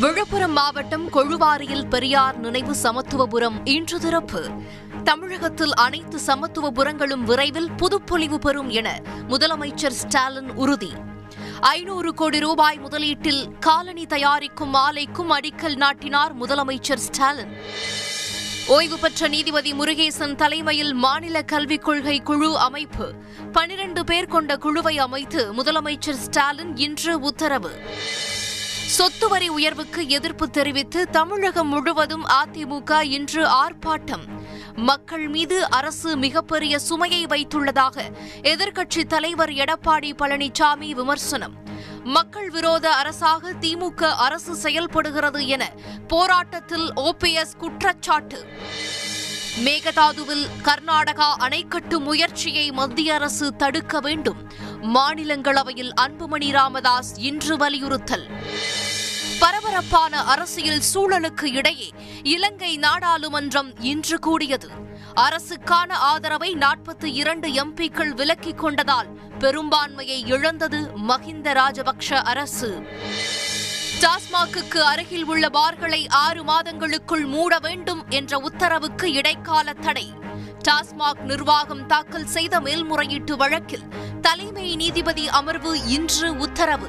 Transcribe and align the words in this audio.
விழுப்புரம் 0.00 0.52
மாவட்டம் 0.52 1.12
கொழுவாரியில் 1.12 1.88
பெரியார் 1.88 2.38
நினைவு 2.38 2.74
சமத்துவபுரம் 2.82 3.60
இன்று 3.64 3.98
திறப்பு. 3.98 4.50
தமிழகத்தில் 5.04 5.74
அனைத்து 5.74 6.18
சமத்துவபுரங்களும் 6.26 7.22
விரைவில் 7.22 7.70
புதுப்பொலிவு 7.70 8.34
பெறும் 8.34 8.68
என 8.70 9.00
முதலமைச்சர் 9.28 9.96
ஸ்டாலின் 10.02 10.50
உறுதி. 10.50 10.92
ஐநூறு 11.60 12.14
கோடி 12.14 12.38
ரூபாய் 12.38 12.78
முதலீட்டில் 12.78 13.58
காலனி 13.60 14.06
தயாரிக்கும் 14.06 14.74
ஆலைக்கும் 14.74 15.30
அடிக்கல் 15.30 15.76
நாட்டினார் 15.76 16.38
முதலமைச்சர் 16.38 17.04
ஸ்டாலின். 17.06 17.56
ஓய்வு 18.66 18.98
பெற்ற 18.98 19.28
நீதிபதி 19.28 19.72
முருகேசன் 19.72 20.34
தலைமையில் 20.34 20.94
மாநில 20.94 21.42
கல்விக் 21.42 21.84
கொள்கை 21.84 22.20
குழு 22.20 22.58
அமைப்பு. 22.58 23.12
பனிரண்டு 23.52 24.04
பேர் 24.04 24.26
கொண்ட 24.26 24.56
குழுவை 24.56 24.98
அமைத்து 24.98 25.52
முதலமைச்சர் 25.52 26.22
ஸ்டாலின் 26.26 26.76
இன்று 26.76 27.20
உத்தரவு. 27.20 27.70
சொத்து 28.86 29.28
வரி 29.28 29.48
உயர்வுக்கு 29.48 30.08
எதிர்ப்பு 30.08 30.50
தெரிவித்து 30.50 31.10
தமிழகம் 31.10 31.68
முழுவதும் 31.68 32.24
அதிமுக 32.26 33.02
இன்று 33.02 33.46
ஆர்ப்பாட்டம். 33.46 34.24
மக்கள் 34.74 35.28
மீது 35.28 35.70
அரசு 35.70 36.16
மிகப்பெரிய 36.16 36.78
சுமையை 36.78 37.24
வைத்துள்ளதாக 37.24 38.02
எதிர்க்கட்சித் 38.42 39.06
தலைவர் 39.06 39.50
எடப்பாடி 39.50 40.12
பழனிசாமி 40.18 40.90
விமர்சனம். 40.90 41.54
மக்கள் 42.04 42.50
விரோத 42.50 42.94
அரசாக 42.94 43.52
திமுக 43.52 44.02
அரசு 44.14 44.54
செயல்படுகிறது 44.54 45.46
என 45.46 45.72
போராட்டத்தில் 46.08 46.92
ஓபிஎஸ் 46.96 47.56
குற்றச்சாட்டு. 47.58 48.46
மேகதாதுவில் 49.64 50.46
கர்நாடகா 50.62 51.30
அணை 51.36 51.64
கட்டும் 51.68 52.02
முயற்சியை 52.02 52.70
மத்திய 52.70 53.14
அரசு 53.14 53.56
தடுக்க 53.56 54.00
வேண்டும். 54.00 54.52
மாநிலங்களவையில் 54.94 55.90
அன்புமணி 56.00 56.50
ராமதாஸ் 56.50 57.16
இன்று 57.16 57.56
வலியுறுத்தல். 57.56 58.26
பரபரப்பான 59.38 60.22
அரசியல் 60.22 60.82
சூழலுக்கு 60.94 61.44
இடையே 61.44 61.90
இலங்கை 62.22 62.78
நாடாளுமன்றம் 62.78 63.72
இன்று 63.80 64.18
கூடியது. 64.18 64.68
அரசுக்கான 65.14 65.92
ஆதரவை 65.92 66.54
நாற்பத்தி 66.54 67.04
இரண்டு 67.04 67.48
எம்பிக்கள் 67.48 68.12
விலக்கிக் 68.14 68.64
கொண்டதால் 68.64 69.08
பெரும்பான்மையை 69.38 70.26
இழந்தது 70.26 70.90
மஹிந்த 71.08 71.52
ராஜபக்ஷ 71.52 72.14
அரசு. 72.14 72.82
டாஸ்மாகுக்கு 74.00 74.78
அருகில் 74.78 75.24
உள்ள 75.24 75.48
பார்களை 75.48 76.06
ஆறு 76.08 76.44
மாதங்களுக்குள் 76.44 77.26
மூட 77.26 77.58
வேண்டும் 77.58 78.04
என்ற 78.08 78.38
உத்தரவுக்கு 78.38 79.12
இடைக்கால 79.12 79.72
தடை. 79.72 80.24
டாஸ்மாக் 80.68 81.20
நிர்வாகம் 81.20 81.86
தாக்கல் 81.86 82.26
செய்த 82.26 82.60
மேல்முறையீட்டு 82.60 83.36
வழக்கில் 83.36 83.84
தலைமை 84.26 84.76
நீதிபதி 84.76 85.28
அமர்வு 85.28 85.86
இன்று 85.86 86.36
உத்தரவு. 86.36 86.88